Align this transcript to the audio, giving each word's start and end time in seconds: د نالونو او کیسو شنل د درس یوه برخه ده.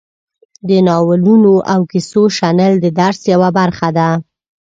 د 0.67 0.69
نالونو 0.87 1.53
او 1.73 1.81
کیسو 1.91 2.21
شنل 2.37 2.73
د 2.81 2.85
درس 2.99 3.19
یوه 3.33 3.49
برخه 3.59 3.89
ده. 3.97 4.09